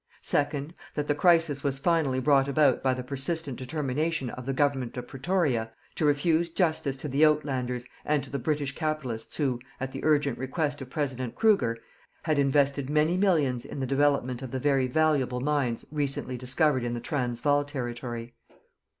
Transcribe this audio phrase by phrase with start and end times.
[0.23, 4.97] Second, that the crisis was finally brought about by the persistent determination of the Government
[4.97, 9.91] of Pretoria to refuse justice to the Uitlanders and to the British capitalists who, at
[9.91, 11.77] the urgent request of President Kruger,
[12.23, 16.95] had invested many millions in the development of the very valuable mines recently discovered in
[16.95, 18.33] the Transvaal territory.